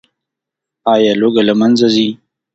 [0.93, 2.07] آیا لوږه له منځه ځي؟